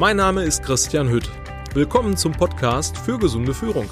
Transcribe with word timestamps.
Mein 0.00 0.16
Name 0.16 0.44
ist 0.44 0.62
Christian 0.62 1.10
Hütt. 1.10 1.28
Willkommen 1.74 2.16
zum 2.16 2.32
Podcast 2.32 2.96
für 2.96 3.18
gesunde 3.18 3.52
Führung. 3.52 3.86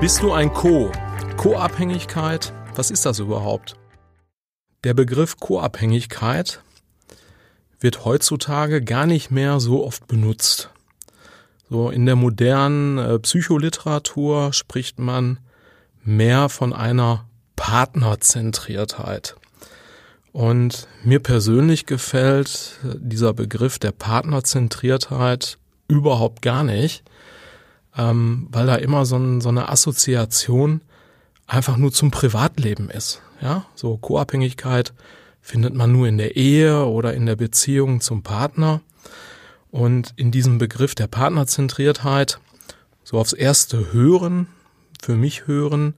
Bist 0.00 0.20
du 0.20 0.32
ein 0.32 0.52
Co? 0.52 0.90
Co-Abhängigkeit, 1.36 2.52
was 2.74 2.90
ist 2.90 3.06
das 3.06 3.20
überhaupt? 3.20 3.76
Der 4.82 4.94
Begriff 4.94 5.36
Co-Abhängigkeit 5.36 6.60
wird 7.78 8.04
heutzutage 8.04 8.82
gar 8.82 9.06
nicht 9.06 9.30
mehr 9.30 9.60
so 9.60 9.86
oft 9.86 10.08
benutzt. 10.08 10.70
So 11.70 11.88
in 11.88 12.04
der 12.04 12.16
modernen 12.16 12.98
äh, 12.98 13.20
Psycholiteratur 13.20 14.52
spricht 14.52 14.98
man 14.98 15.38
mehr 16.02 16.48
von 16.48 16.72
einer 16.72 17.28
Partnerzentriertheit. 17.54 19.36
Und 20.36 20.86
mir 21.02 21.20
persönlich 21.20 21.86
gefällt 21.86 22.78
dieser 22.82 23.32
Begriff 23.32 23.78
der 23.78 23.92
Partnerzentriertheit 23.92 25.56
überhaupt 25.88 26.42
gar 26.42 26.62
nicht, 26.62 27.04
ähm, 27.96 28.46
weil 28.50 28.66
da 28.66 28.74
immer 28.74 29.06
so, 29.06 29.16
ein, 29.16 29.40
so 29.40 29.48
eine 29.48 29.70
Assoziation 29.70 30.82
einfach 31.46 31.78
nur 31.78 31.90
zum 31.90 32.10
Privatleben 32.10 32.90
ist. 32.90 33.22
Ja, 33.40 33.64
so 33.74 33.96
Co-Abhängigkeit 33.96 34.92
findet 35.40 35.72
man 35.72 35.90
nur 35.90 36.06
in 36.06 36.18
der 36.18 36.36
Ehe 36.36 36.84
oder 36.84 37.14
in 37.14 37.24
der 37.24 37.36
Beziehung 37.36 38.02
zum 38.02 38.22
Partner. 38.22 38.82
Und 39.70 40.12
in 40.16 40.32
diesem 40.32 40.58
Begriff 40.58 40.94
der 40.94 41.06
Partnerzentriertheit, 41.06 42.40
so 43.04 43.18
aufs 43.18 43.32
erste 43.32 43.90
Hören, 43.94 44.48
für 45.00 45.16
mich 45.16 45.46
hören, 45.46 45.94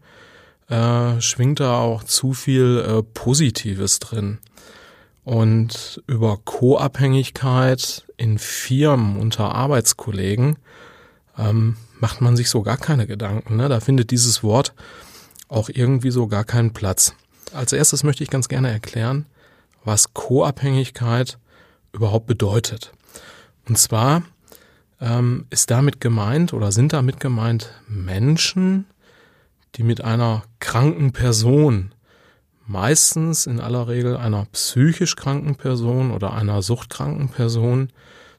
äh, 0.68 1.20
schwingt 1.20 1.60
da 1.60 1.78
auch 1.78 2.04
zu 2.04 2.32
viel 2.32 2.84
äh, 2.86 3.02
Positives 3.02 3.98
drin. 3.98 4.38
Und 5.24 6.02
über 6.06 6.38
Co-Abhängigkeit 6.42 8.06
in 8.16 8.38
Firmen 8.38 9.18
unter 9.18 9.54
Arbeitskollegen 9.54 10.56
ähm, 11.36 11.76
macht 12.00 12.20
man 12.20 12.36
sich 12.36 12.48
so 12.48 12.62
gar 12.62 12.78
keine 12.78 13.06
Gedanken. 13.06 13.56
Ne? 13.56 13.68
Da 13.68 13.80
findet 13.80 14.10
dieses 14.10 14.42
Wort 14.42 14.74
auch 15.48 15.68
irgendwie 15.68 16.10
so 16.10 16.26
gar 16.28 16.44
keinen 16.44 16.72
Platz. 16.72 17.14
Als 17.52 17.72
erstes 17.72 18.04
möchte 18.04 18.22
ich 18.22 18.30
ganz 18.30 18.48
gerne 18.48 18.70
erklären, 18.70 19.26
was 19.84 20.14
Co-Abhängigkeit 20.14 21.38
überhaupt 21.92 22.26
bedeutet. 22.26 22.92
Und 23.68 23.78
zwar 23.78 24.22
ähm, 25.00 25.46
ist 25.50 25.70
damit 25.70 26.00
gemeint 26.00 26.52
oder 26.52 26.72
sind 26.72 26.92
damit 26.92 27.20
gemeint 27.20 27.72
Menschen, 27.86 28.86
die 29.78 29.84
mit 29.84 30.02
einer 30.02 30.42
kranken 30.58 31.12
Person, 31.12 31.94
meistens 32.66 33.46
in 33.46 33.60
aller 33.60 33.86
Regel 33.86 34.16
einer 34.16 34.46
psychisch 34.52 35.14
kranken 35.14 35.54
Person 35.54 36.10
oder 36.10 36.34
einer 36.34 36.62
suchtkranken 36.62 37.28
Person, 37.28 37.90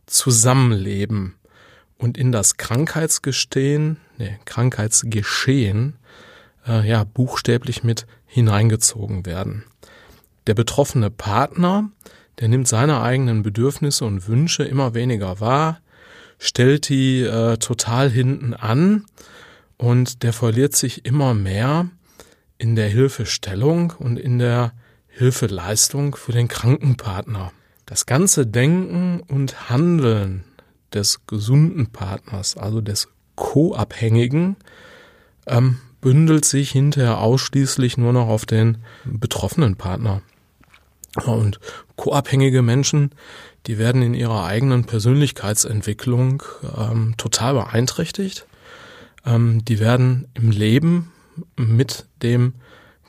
zusammenleben 0.06 1.36
und 1.98 2.18
in 2.18 2.34
das 2.34 2.58
Krankheitsgestehen, 2.58 3.98
nee, 4.18 4.38
Krankheitsgeschehen, 4.44 5.96
äh, 6.68 6.88
ja, 6.88 7.06
buchstäblich 7.06 7.84
mit 7.84 8.06
hineingezogen 8.26 9.26
werden. 9.26 9.64
Der 10.48 10.56
betroffene 10.56 11.10
Partner, 11.10 11.90
der 12.40 12.50
nimmt 12.50 12.68
seine 12.68 13.02
eigenen 13.02 13.44
Bedürfnisse 13.44 14.04
und 14.04 14.28
Wünsche 14.28 14.64
immer 14.64 14.94
weniger 14.94 15.40
wahr, 15.40 15.80
stellt 16.38 16.90
die 16.90 17.22
äh, 17.22 17.58
total 17.58 18.10
hinten 18.10 18.54
an 18.54 19.06
und 19.80 20.24
der 20.24 20.34
verliert 20.34 20.76
sich 20.76 21.06
immer 21.06 21.34
mehr 21.34 21.88
in 22.58 22.76
der 22.76 22.90
Hilfestellung 22.90 23.94
und 23.98 24.20
in 24.20 24.38
der 24.38 24.74
Hilfeleistung 25.08 26.16
für 26.16 26.34
den 26.34 26.50
Krankenpartner. 26.50 27.54
Das 27.86 28.06
ganze 28.06 28.46
Denken 28.46 29.22
und 29.22 29.70
Handeln 29.70 30.44
des 30.94 31.26
gesunden 31.26 31.88
Partners, 31.92 32.58
also 32.58 32.82
des 32.82 33.08
Co-Abhängigen, 33.36 34.58
ähm, 35.48 35.80
bündelt 36.02 36.44
sich 36.44 36.72
hinterher 36.72 37.20
ausschließlich 37.20 37.98
nur 37.98 38.12
noch 38.12 38.28
auf 38.28 38.46
den 38.46 38.80
betroffenen 39.06 39.78
Partner. 39.78 40.22
Und 41.26 41.60
co-abhängige 41.96 42.62
Menschen, 42.62 43.12
die 43.66 43.78
werden 43.78 44.02
in 44.02 44.14
ihrer 44.14 44.46
eigenen 44.46 44.86
Persönlichkeitsentwicklung 44.86 46.44
ähm, 46.78 47.16
total 47.18 47.54
beeinträchtigt 47.54 48.46
ähm, 49.26 49.64
die 49.66 49.80
werden 49.80 50.28
im 50.34 50.52
Leben 50.52 51.12
mit 51.56 52.08
dem 52.22 52.54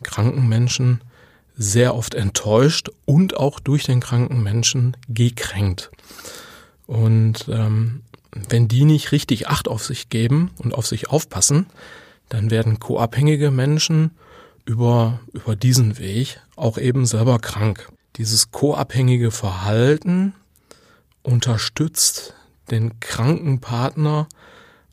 kranken 0.03 0.49
Menschen 0.49 1.01
sehr 1.57 1.95
oft 1.95 2.15
enttäuscht 2.15 2.89
und 3.05 3.37
auch 3.37 3.61
durch 3.61 3.85
den 3.85 4.01
kranken 4.01 4.43
Menschen 4.43 4.97
gekränkt. 5.09 5.91
Und 6.87 7.47
ähm, 7.49 8.03
wenn 8.49 8.69
die 8.69 8.85
nicht 8.85 9.13
richtig 9.13 9.49
Acht 9.49 9.69
auf 9.69 9.85
sich 9.85 10.09
geben 10.09 10.51
und 10.59 10.75
auf 10.75 10.87
sich 10.87 11.11
aufpassen, 11.11 11.67
dann 12.29 12.51
werden 12.51 12.81
co-abhängige 12.81 13.51
Menschen 13.51 14.13
über, 14.65 15.21
über 15.33 15.57
diesen 15.57 15.99
Weg 15.99 16.41
auch 16.57 16.79
eben 16.79 17.07
selber 17.07 17.39
krank. 17.39 17.89
Dieses 18.17 18.51
co-abhängige 18.53 19.31
Verhalten 19.31 20.35
unterstützt 21.23 22.35
den 22.71 23.01
kranken 23.01 23.61
Partner 23.61 24.29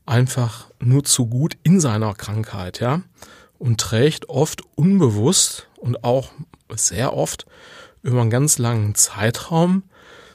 einfach 0.08 0.72
nur 0.80 1.04
zu 1.04 1.28
gut 1.28 1.58
in 1.64 1.80
seiner 1.80 2.14
Krankheit, 2.16 2.80
ja, 2.80 3.02
und 3.60 3.80
trägt 3.80 4.30
oft 4.30 4.62
unbewusst 4.76 5.68
und 5.78 6.04
auch 6.04 6.32
sehr 6.76 7.14
oft 7.14 7.46
über 8.02 8.22
einen 8.22 8.30
ganz 8.30 8.58
langen 8.58 8.96
Zeitraum 8.96 9.84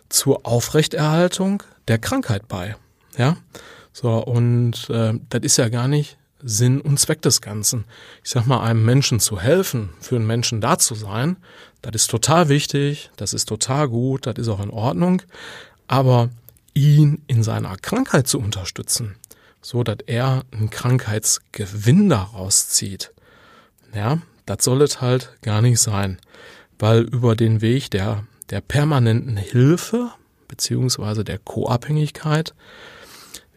zur 0.08 0.46
Aufrechterhaltung 0.46 1.62
der 1.88 1.98
Krankheit 1.98 2.48
bei, 2.48 2.76
ja. 3.16 3.36
So, 3.92 4.24
und 4.24 4.88
äh, 4.88 5.14
das 5.28 5.42
ist 5.42 5.58
ja 5.58 5.68
gar 5.68 5.86
nicht 5.86 6.16
Sinn 6.42 6.80
und 6.80 6.98
Zweck 6.98 7.22
des 7.22 7.40
Ganzen. 7.40 7.84
Ich 8.24 8.30
sag 8.30 8.46
mal, 8.46 8.62
einem 8.62 8.84
Menschen 8.84 9.20
zu 9.20 9.40
helfen, 9.40 9.90
für 10.00 10.16
einen 10.16 10.26
Menschen 10.26 10.60
da 10.60 10.78
zu 10.78 10.94
sein, 10.94 11.36
das 11.82 11.94
ist 11.94 12.10
total 12.10 12.48
wichtig, 12.48 13.10
das 13.16 13.32
ist 13.32 13.46
total 13.46 13.88
gut, 13.88 14.26
das 14.26 14.36
ist 14.36 14.48
auch 14.48 14.62
in 14.62 14.70
Ordnung. 14.70 15.22
Aber 15.88 16.30
ihn 16.74 17.22
in 17.26 17.42
seiner 17.42 17.76
Krankheit 17.76 18.28
zu 18.28 18.38
unterstützen, 18.38 19.16
so 19.62 19.82
dass 19.82 19.98
er 20.06 20.42
einen 20.50 20.70
Krankheitsgewinn 20.70 22.08
daraus 22.08 22.68
zieht. 22.68 23.12
Ja, 23.94 24.18
das 24.44 24.64
soll 24.64 24.82
es 24.82 25.00
halt 25.00 25.38
gar 25.42 25.62
nicht 25.62 25.80
sein, 25.80 26.18
weil 26.78 27.02
über 27.02 27.36
den 27.36 27.60
Weg 27.60 27.90
der, 27.90 28.24
der 28.50 28.60
permanenten 28.60 29.36
Hilfe 29.36 30.10
beziehungsweise 30.48 31.24
der 31.24 31.38
Co-Abhängigkeit 31.38 32.54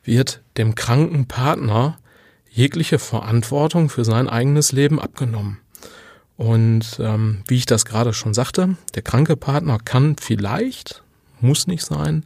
wird 0.04 0.42
dem 0.56 0.76
kranken 0.76 1.28
Partner 1.28 1.98
jegliche 2.50 3.00
Verantwortung 3.00 3.90
für 3.90 4.06
sein 4.06 4.30
eigenes 4.30 4.72
Leben 4.72 5.00
abgenommen. 5.02 5.60
Und 6.38 6.98
ähm, 7.00 7.44
wie 7.48 7.58
ich 7.58 7.66
das 7.66 7.86
gerade 7.86 8.14
schon 8.14 8.34
sagte, 8.34 8.78
der 8.94 9.02
kranke 9.02 9.36
Partner 9.36 9.78
kann 9.84 10.16
vielleicht, 10.18 11.04
muss 11.42 11.68
nicht 11.68 11.84
sein, 11.84 12.26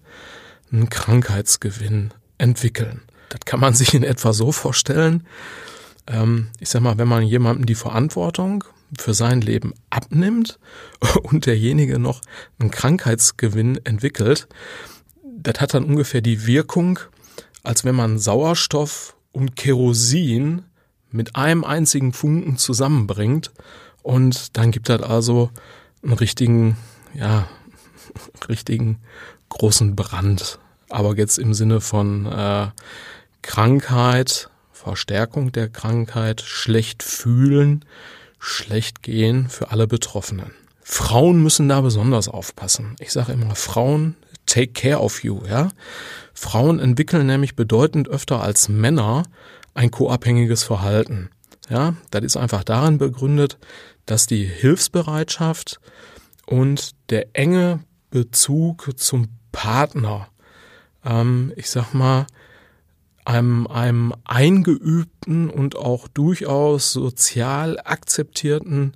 einen 0.71 0.89
Krankheitsgewinn 0.89 2.13
entwickeln. 2.37 3.01
Das 3.29 3.41
kann 3.45 3.59
man 3.59 3.73
sich 3.75 3.93
in 3.93 4.03
etwa 4.03 4.33
so 4.33 4.51
vorstellen. 4.51 5.25
Ähm, 6.07 6.47
ich 6.59 6.69
sag 6.69 6.81
mal, 6.81 6.97
wenn 6.97 7.07
man 7.07 7.23
jemandem 7.23 7.65
die 7.65 7.75
Verantwortung 7.75 8.63
für 8.97 9.13
sein 9.13 9.41
Leben 9.41 9.73
abnimmt 9.89 10.59
und 11.23 11.45
derjenige 11.45 11.99
noch 11.99 12.21
einen 12.59 12.71
Krankheitsgewinn 12.71 13.79
entwickelt, 13.85 14.47
das 15.23 15.61
hat 15.61 15.73
dann 15.73 15.85
ungefähr 15.85 16.21
die 16.21 16.45
Wirkung, 16.45 16.99
als 17.63 17.85
wenn 17.85 17.95
man 17.95 18.19
Sauerstoff 18.19 19.15
und 19.31 19.55
Kerosin 19.55 20.63
mit 21.11 21.35
einem 21.35 21.63
einzigen 21.63 22.13
Funken 22.13 22.57
zusammenbringt 22.57 23.51
und 24.03 24.57
dann 24.57 24.71
gibt 24.71 24.89
das 24.89 25.01
also 25.01 25.49
einen 26.03 26.13
richtigen, 26.13 26.77
ja, 27.13 27.47
richtigen 28.49 28.99
großen 29.49 29.95
Brand. 29.95 30.59
Aber 30.89 31.15
jetzt 31.15 31.37
im 31.37 31.53
Sinne 31.53 31.81
von 31.81 32.25
äh, 32.25 32.67
Krankheit, 33.41 34.49
Verstärkung 34.71 35.51
der 35.51 35.69
Krankheit, 35.69 36.41
schlecht 36.41 37.03
fühlen, 37.03 37.85
schlecht 38.39 39.03
gehen 39.03 39.49
für 39.49 39.71
alle 39.71 39.87
Betroffenen. 39.87 40.51
Frauen 40.81 41.43
müssen 41.43 41.69
da 41.69 41.81
besonders 41.81 42.27
aufpassen. 42.27 42.95
Ich 42.99 43.11
sage 43.11 43.33
immer, 43.33 43.55
Frauen 43.55 44.15
take 44.45 44.71
care 44.71 44.99
of 44.99 45.23
you, 45.23 45.41
ja. 45.45 45.69
Frauen 46.33 46.79
entwickeln 46.79 47.27
nämlich 47.27 47.55
bedeutend 47.55 48.07
öfter 48.07 48.41
als 48.41 48.69
Männer 48.69 49.23
ein 49.73 49.91
co-abhängiges 49.91 50.63
Verhalten. 50.63 51.29
Ja, 51.69 51.93
das 52.09 52.23
ist 52.23 52.37
einfach 52.37 52.63
darin 52.63 52.97
begründet, 52.97 53.59
dass 54.05 54.25
die 54.25 54.45
Hilfsbereitschaft 54.45 55.79
und 56.47 56.91
der 57.11 57.27
enge 57.33 57.83
Bezug 58.09 58.97
zum 58.97 59.27
Partner, 59.51 60.29
ähm, 61.05 61.53
ich 61.55 61.69
sag 61.69 61.93
mal, 61.93 62.25
einem, 63.29 63.67
einem 63.67 64.13
eingeübten 64.23 65.49
und 65.49 65.75
auch 65.75 66.07
durchaus 66.07 66.91
sozial 66.91 67.79
akzeptierten 67.83 68.93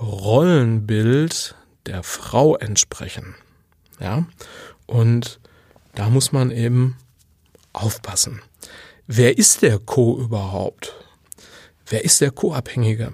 Rollenbild 0.00 1.54
der 1.86 2.02
Frau 2.02 2.56
entsprechen. 2.56 3.36
Ja, 4.00 4.26
und 4.86 5.38
da 5.94 6.10
muss 6.10 6.32
man 6.32 6.50
eben 6.50 6.96
aufpassen. 7.72 8.40
Wer 9.06 9.38
ist 9.38 9.62
der 9.62 9.78
Co 9.78 10.18
überhaupt? 10.18 10.96
Wer 11.86 12.04
ist 12.04 12.20
der 12.20 12.30
Co-Abhängige? 12.30 13.12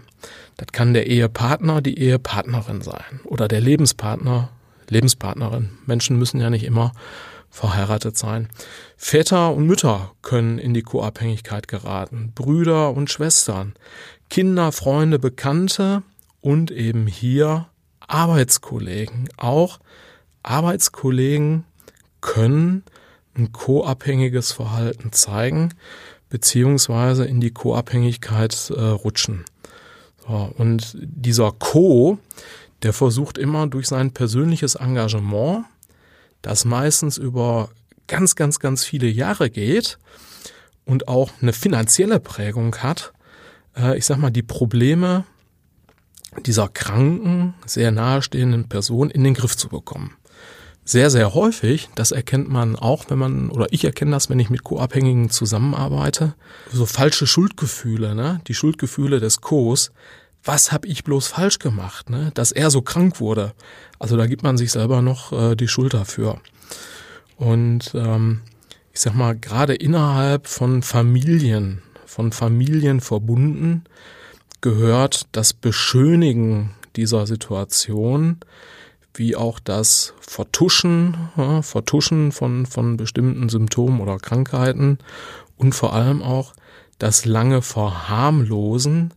Das 0.57 0.69
kann 0.73 0.95
der 0.95 1.07
Ehepartner, 1.07 1.83
die 1.83 1.99
Ehepartnerin 1.99 2.81
sein 2.81 3.21
oder 3.25 3.47
der 3.49 3.61
Lebenspartner, 3.61 4.51
Lebenspartnerin. 4.89 5.71
Menschen 5.85 6.19
müssen 6.19 6.41
ja 6.41 6.49
nicht 6.49 6.65
immer 6.65 6.93
verheiratet 7.51 8.17
sein. 8.17 8.49
Väter 8.97 9.53
und 9.53 9.67
Mütter 9.67 10.13
können 10.23 10.59
in 10.59 10.75
die 10.75 10.83
Co-Abhängigkeit 10.83 11.69
geraten, 11.69 12.33
Brüder 12.35 12.93
und 12.93 13.11
Schwestern, 13.11 13.75
Kinder, 14.29 14.73
Freunde, 14.73 15.19
Bekannte 15.19 16.03
und 16.41 16.71
eben 16.71 17.07
hier 17.07 17.67
Arbeitskollegen. 18.01 19.29
Auch 19.37 19.79
Arbeitskollegen 20.43 21.65
können 22.21 22.85
ein 23.37 23.53
co-abhängiges 23.53 24.53
Verhalten 24.53 25.13
zeigen, 25.13 25.75
beziehungsweise 26.29 27.25
in 27.25 27.41
die 27.41 27.51
Co-Abhängigkeit 27.51 28.71
äh, 28.71 28.81
rutschen. 28.81 29.45
So, 30.27 30.53
und 30.57 30.97
dieser 31.01 31.53
Co, 31.53 32.19
der 32.83 32.93
versucht 32.93 33.39
immer 33.39 33.67
durch 33.67 33.87
sein 33.87 34.13
persönliches 34.13 34.75
Engagement, 34.75 35.65
das 36.47 36.65
meistens 36.65 37.19
über 37.19 37.71
ganz, 38.07 38.37
ganz, 38.37 38.61
ganz 38.61 38.85
viele 38.85 39.09
Jahre 39.09 39.51
geht 39.51 39.99
und 40.85 41.09
auch 41.09 41.31
eine 41.43 41.53
finanzielle 41.53 42.21
Prägung 42.21 42.77
hat, 42.77 43.13
äh, 43.77 43.99
ich 43.99 44.07
sag 44.07 44.19
mal, 44.19 44.31
die 44.31 44.45
Probleme 44.45 45.25
dieser 46.45 46.69
kranken, 46.69 47.55
sehr 47.67 47.91
nahestehenden 47.91 48.69
Person 48.69 49.11
in 49.11 49.25
den 49.25 49.35
Griff 49.35 49.57
zu 49.57 49.69
bekommen 49.69 50.17
sehr, 50.87 51.11
sehr 51.11 51.35
häufig, 51.35 51.89
das 51.97 52.13
erkennt 52.13 52.49
man 52.49 52.77
auch, 52.77 53.07
wenn 53.09 53.19
man, 53.19 53.51
oder 53.51 53.67
ich 53.71 53.85
erkenne 53.85 54.13
das, 54.13 54.31
wenn 54.31 54.39
ich 54.39 54.51
mit 54.51 54.63
Co-Abhängigen 54.63 55.31
zusammenarbeite, 55.31 56.35
so 56.73 56.87
falsche 56.87 57.27
Schuldgefühle, 57.27 58.15
ne? 58.15 58.41
die 58.47 58.55
Schuldgefühle 58.55 59.19
des 59.19 59.41
Co.s. 59.41 59.91
Was 60.47 60.71
habe 60.71 60.87
ich 60.87 61.03
bloß 61.03 61.27
falsch 61.27 61.59
gemacht, 61.59 62.09
ne? 62.09 62.31
dass 62.35 62.53
er 62.53 62.71
so 62.71 62.81
krank 62.81 63.21
wurde? 63.21 63.53
Also 63.99 64.17
da 64.17 64.27
gibt 64.27 64.45
man 64.45 64.57
sich 64.57 64.71
selber 64.71 65.03
noch 65.03 65.33
äh, 65.33 65.57
die 65.57 65.67
Schuld 65.67 65.93
dafür. 65.93 66.41
Und 67.37 67.93
ähm, 67.97 68.43
ich 68.95 69.01
sag 69.01 69.15
mal, 69.15 69.37
gerade 69.37 69.75
innerhalb 69.75 70.47
von 70.47 70.83
Familien, 70.83 71.83
von 72.07 72.31
Familien 72.31 73.01
verbunden, 73.01 73.85
gehört 74.61 75.27
das 75.33 75.53
Beschönigen 75.53 76.71
dieser 76.95 77.27
Situation 77.27 78.39
wie 79.15 79.35
auch 79.35 79.59
das 79.59 80.15
Vertuschen, 80.21 81.17
ja, 81.37 81.63
Vertuschen 81.63 82.31
von, 82.31 82.67
von 82.67 82.97
bestimmten 82.97 83.49
Symptomen 83.49 84.01
oder 84.01 84.19
Krankheiten 84.19 84.99
und 85.57 85.75
vor 85.75 85.93
allem 85.93 86.23
auch 86.23 86.53
das 86.99 87.25
lange 87.25 87.63
Verharmlosen 87.63 89.13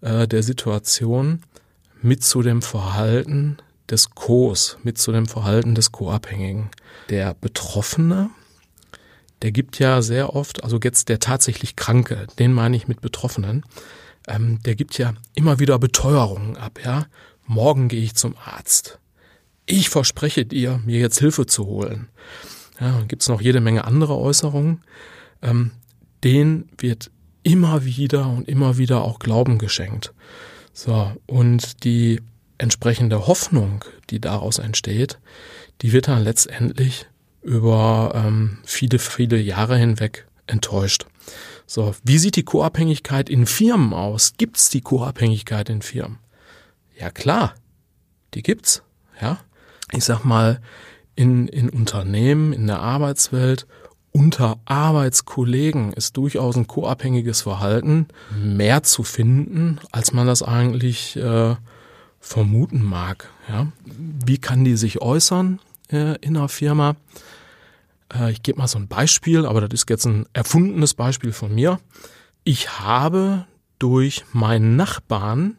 äh, 0.00 0.26
der 0.26 0.42
Situation 0.42 1.42
mit 2.02 2.24
zu 2.24 2.42
dem 2.42 2.62
Verhalten 2.62 3.58
des 3.88 4.10
Co.s, 4.10 4.78
mit 4.82 4.98
zu 4.98 5.12
dem 5.12 5.26
Verhalten 5.26 5.74
des 5.74 5.92
Co-Abhängigen. 5.92 6.70
Der 7.08 7.34
Betroffene, 7.34 8.30
der 9.42 9.52
gibt 9.52 9.78
ja 9.78 10.02
sehr 10.02 10.34
oft, 10.34 10.64
also 10.64 10.78
jetzt 10.82 11.08
der 11.08 11.18
tatsächlich 11.18 11.76
Kranke, 11.76 12.26
den 12.38 12.52
meine 12.52 12.76
ich 12.76 12.88
mit 12.88 13.00
Betroffenen, 13.00 13.64
ähm, 14.28 14.62
der 14.64 14.74
gibt 14.74 14.96
ja 14.98 15.14
immer 15.34 15.58
wieder 15.58 15.78
Beteuerungen 15.78 16.56
ab, 16.56 16.80
ja. 16.84 17.06
Morgen 17.46 17.88
gehe 17.88 18.02
ich 18.02 18.14
zum 18.14 18.36
Arzt 18.44 19.00
ich 19.70 19.88
verspreche 19.88 20.44
dir, 20.44 20.80
mir 20.84 20.98
jetzt 20.98 21.18
Hilfe 21.18 21.46
zu 21.46 21.66
holen. 21.66 22.08
Ja, 22.80 23.00
gibt 23.02 23.22
es 23.22 23.28
noch 23.28 23.40
jede 23.40 23.60
Menge 23.60 23.84
andere 23.84 24.16
Äußerungen. 24.16 24.82
Ähm, 25.42 25.72
denen 26.24 26.68
wird 26.78 27.10
immer 27.42 27.84
wieder 27.84 28.28
und 28.28 28.48
immer 28.48 28.78
wieder 28.78 29.02
auch 29.02 29.18
Glauben 29.18 29.58
geschenkt. 29.58 30.12
So, 30.72 31.12
und 31.26 31.84
die 31.84 32.20
entsprechende 32.58 33.26
Hoffnung, 33.26 33.84
die 34.10 34.20
daraus 34.20 34.58
entsteht, 34.58 35.18
die 35.82 35.92
wird 35.92 36.08
dann 36.08 36.22
letztendlich 36.22 37.06
über 37.42 38.12
ähm, 38.14 38.58
viele, 38.64 38.98
viele 38.98 39.38
Jahre 39.38 39.76
hinweg 39.76 40.26
enttäuscht. 40.46 41.06
So, 41.66 41.94
wie 42.04 42.18
sieht 42.18 42.36
die 42.36 42.42
Co-Abhängigkeit 42.42 43.30
in 43.30 43.46
Firmen 43.46 43.94
aus? 43.94 44.34
Gibt's 44.36 44.68
die 44.70 44.80
Co-Abhängigkeit 44.80 45.70
in 45.70 45.82
Firmen? 45.82 46.18
Ja 46.98 47.10
klar, 47.10 47.54
die 48.34 48.42
gibt's. 48.42 48.82
Ja, 49.20 49.38
ich 49.92 50.04
sag 50.04 50.24
mal, 50.24 50.60
in, 51.14 51.48
in 51.48 51.68
Unternehmen, 51.68 52.52
in 52.52 52.66
der 52.66 52.80
Arbeitswelt, 52.80 53.66
unter 54.12 54.58
Arbeitskollegen 54.64 55.92
ist 55.92 56.16
durchaus 56.16 56.56
ein 56.56 56.66
co-abhängiges 56.66 57.42
Verhalten 57.42 58.08
mehr 58.36 58.82
zu 58.82 59.02
finden, 59.02 59.78
als 59.92 60.12
man 60.12 60.26
das 60.26 60.42
eigentlich 60.42 61.16
äh, 61.16 61.54
vermuten 62.18 62.82
mag. 62.82 63.28
Ja? 63.48 63.68
Wie 63.86 64.38
kann 64.38 64.64
die 64.64 64.76
sich 64.76 65.00
äußern 65.00 65.60
äh, 65.90 66.16
in 66.20 66.36
einer 66.36 66.48
Firma? 66.48 66.96
Äh, 68.12 68.32
ich 68.32 68.42
gebe 68.42 68.58
mal 68.58 68.68
so 68.68 68.78
ein 68.78 68.88
Beispiel, 68.88 69.46
aber 69.46 69.60
das 69.60 69.80
ist 69.80 69.90
jetzt 69.90 70.06
ein 70.06 70.26
erfundenes 70.32 70.94
Beispiel 70.94 71.32
von 71.32 71.54
mir. 71.54 71.78
Ich 72.42 72.80
habe 72.80 73.46
durch 73.78 74.24
meinen 74.32 74.76
Nachbarn 74.76 75.56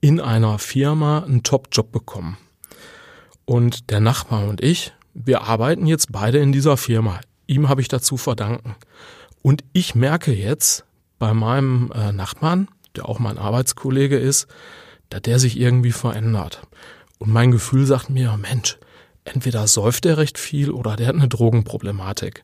in 0.00 0.20
einer 0.20 0.58
Firma 0.58 1.20
einen 1.20 1.42
Top-Job 1.42 1.92
bekommen. 1.92 2.36
Und 3.44 3.90
der 3.90 4.00
Nachbar 4.00 4.48
und 4.48 4.62
ich, 4.62 4.92
wir 5.14 5.42
arbeiten 5.42 5.86
jetzt 5.86 6.10
beide 6.10 6.38
in 6.38 6.52
dieser 6.52 6.76
Firma. 6.76 7.20
Ihm 7.46 7.68
habe 7.68 7.80
ich 7.80 7.88
dazu 7.88 8.16
verdanken. 8.16 8.74
Und 9.42 9.64
ich 9.72 9.94
merke 9.94 10.32
jetzt 10.32 10.84
bei 11.18 11.32
meinem 11.32 11.92
äh, 11.94 12.12
Nachbarn, 12.12 12.68
der 12.96 13.08
auch 13.08 13.18
mein 13.18 13.38
Arbeitskollege 13.38 14.18
ist, 14.18 14.46
dass 15.10 15.22
der 15.22 15.38
sich 15.38 15.58
irgendwie 15.58 15.92
verändert. 15.92 16.62
Und 17.18 17.32
mein 17.32 17.52
Gefühl 17.52 17.86
sagt 17.86 18.10
mir, 18.10 18.36
Mensch, 18.36 18.78
entweder 19.24 19.66
säuft 19.66 20.06
er 20.06 20.18
recht 20.18 20.38
viel 20.38 20.70
oder 20.70 20.96
der 20.96 21.08
hat 21.08 21.14
eine 21.14 21.28
Drogenproblematik. 21.28 22.42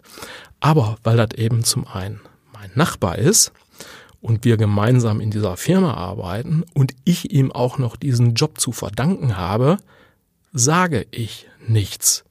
Aber 0.60 0.96
weil 1.02 1.16
das 1.16 1.32
eben 1.36 1.64
zum 1.64 1.86
einen 1.86 2.20
mein 2.52 2.70
Nachbar 2.74 3.18
ist 3.18 3.52
und 4.20 4.44
wir 4.44 4.56
gemeinsam 4.56 5.20
in 5.20 5.30
dieser 5.30 5.56
Firma 5.56 5.94
arbeiten 5.94 6.64
und 6.74 6.94
ich 7.04 7.32
ihm 7.32 7.50
auch 7.50 7.78
noch 7.78 7.96
diesen 7.96 8.34
Job 8.34 8.60
zu 8.60 8.72
verdanken 8.72 9.36
habe, 9.36 9.78
sage 10.52 11.06
ich 11.10 11.48
nichts. 11.66 12.24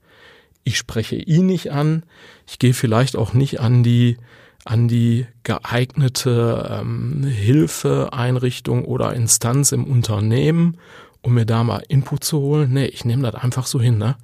Ich 0.64 0.78
spreche 0.78 1.16
ihn 1.16 1.46
nicht 1.46 1.72
an. 1.72 2.04
Ich 2.48 2.60
gehe 2.60 2.74
vielleicht 2.74 3.16
auch 3.16 3.34
nicht 3.34 3.60
an 3.60 3.84
die 3.84 4.18
an 4.64 4.88
die 4.88 5.26
geeignete 5.44 6.80
ähm, 6.82 7.24
Hilfeeinrichtung 7.24 8.86
oder 8.86 9.14
Instanz 9.14 9.72
im 9.72 9.86
Unternehmen, 9.86 10.78
um 11.22 11.34
mir 11.34 11.46
da 11.46 11.64
mal 11.64 11.84
Input 11.88 12.24
zu 12.24 12.40
holen. 12.40 12.72
Nee, 12.72 12.86
ich 12.86 13.06
nehme 13.06 13.24
das 13.24 13.42
einfach 13.42 13.66
so 13.66 13.82
hin. 13.82 13.98
Ne? 13.98 14.18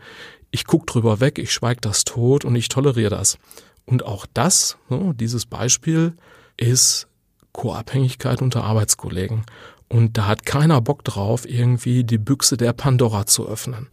Ich 0.51 0.65
guck 0.65 0.85
drüber 0.85 1.19
weg, 1.19 1.39
ich 1.39 1.51
schweig 1.51 1.81
das 1.81 2.03
tot 2.03 2.45
und 2.45 2.55
ich 2.55 2.69
toleriere 2.69 3.09
das. 3.09 3.37
Und 3.85 4.05
auch 4.05 4.25
das, 4.33 4.77
so, 4.89 5.13
dieses 5.13 5.45
Beispiel, 5.45 6.13
ist 6.57 7.07
Co-Abhängigkeit 7.53 8.41
unter 8.41 8.63
Arbeitskollegen. 8.63 9.43
Und 9.89 10.17
da 10.17 10.27
hat 10.27 10.45
keiner 10.45 10.81
Bock 10.81 11.03
drauf, 11.03 11.47
irgendwie 11.47 12.03
die 12.03 12.17
Büchse 12.17 12.57
der 12.57 12.73
Pandora 12.73 13.25
zu 13.25 13.47
öffnen. 13.47 13.87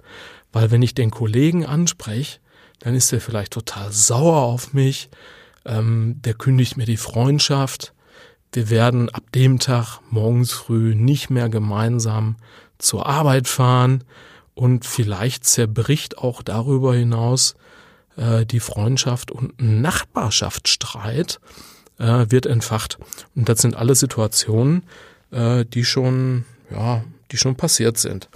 Weil 0.55 0.71
wenn 0.71 0.83
ich 0.83 0.95
den 0.95 1.11
Kollegen 1.11 1.67
anspreche, 1.67 2.39
dann 2.79 2.95
ist 2.95 3.13
er 3.13 3.21
vielleicht 3.21 3.53
total 3.53 3.91
sauer 3.91 4.43
auf 4.43 4.73
mich, 4.73 5.11
ähm, 5.67 6.21
der 6.25 6.35
kündigt 6.35 6.77
mir 6.77 6.87
die 6.87 6.97
Freundschaft. 6.97 7.93
Wir 8.53 8.71
werden 8.71 9.11
ab 9.11 9.25
dem 9.35 9.59
Tag 9.59 9.99
morgens 10.11 10.53
früh 10.53 10.95
nicht 10.95 11.29
mehr 11.29 11.49
gemeinsam 11.49 12.37
zur 12.79 13.07
Arbeit 13.07 13.49
fahren 13.49 14.05
und 14.55 14.87
vielleicht 14.87 15.45
zerbricht 15.45 16.19
auch 16.19 16.41
darüber 16.41 16.95
hinaus 16.95 17.57
äh, 18.17 18.47
die 18.47 18.61
Freundschaft 18.61 19.33
und 19.33 19.61
Nachbarschaftsstreit 19.61 21.41
äh, 21.99 22.27
wird 22.29 22.47
entfacht. 22.47 22.99
Und 23.35 23.49
das 23.49 23.61
sind 23.61 23.75
alle 23.75 23.97
Situationen, 23.97 24.85
äh, 25.33 25.65
die 25.65 25.85
schon, 25.85 26.45
ja, 26.71 27.03
die 27.33 27.39
schon 27.39 27.57
passiert 27.57 27.99
sind. 27.99 28.29